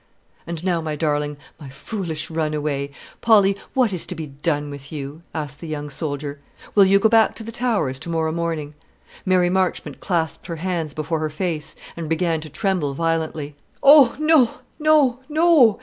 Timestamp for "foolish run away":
1.69-2.89